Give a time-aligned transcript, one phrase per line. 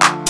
[0.00, 0.21] Слышь?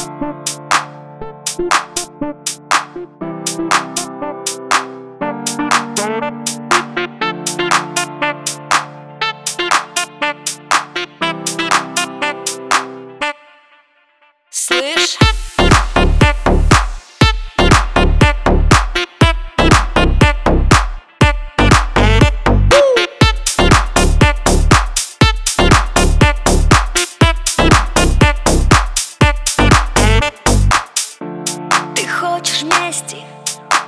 [33.03, 33.25] Мести,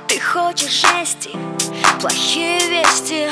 [0.07, 1.29] ты хочешь жести?
[1.99, 3.29] Плохие вести.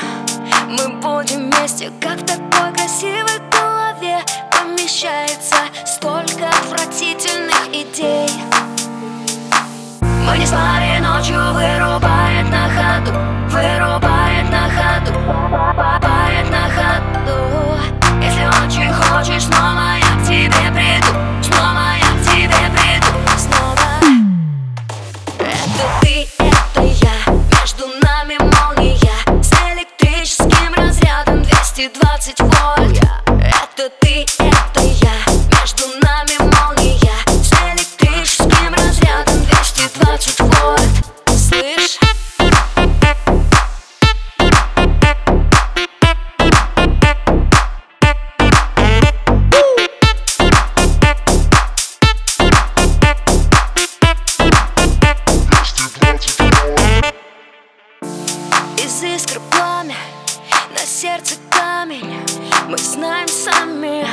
[0.68, 4.20] Мы будем вместе, как в такой красивой голове.
[4.52, 8.30] Помещается столько отвратительных идей.
[10.02, 11.93] Мы не спали ночью, вырубает
[32.24, 33.04] 220 вольт.
[33.28, 35.12] Это ты, это я.
[35.52, 37.12] Между нами молния.
[37.28, 41.38] С электрическим разрядом 220 вольт.
[41.38, 42.00] Слышь?
[58.78, 59.98] Из искр пламя,
[60.74, 61.36] на сердце
[62.74, 64.04] Мы знаем сами,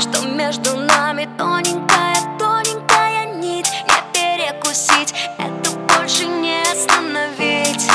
[0.00, 3.70] что между нами тоненькая, тоненькая нить.
[3.86, 7.88] Не перекусить, это больше не остановить.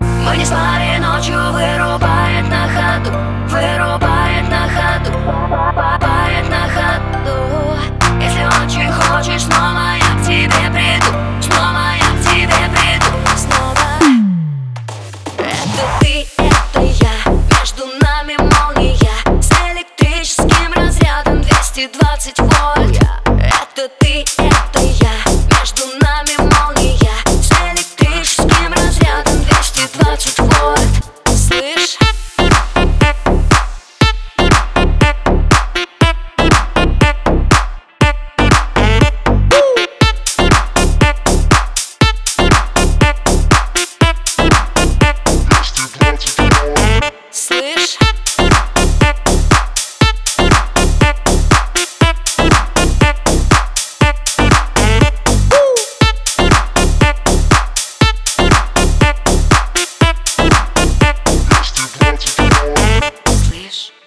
[0.00, 2.01] Мы не спали ночью, вырубает
[63.72, 64.01] English.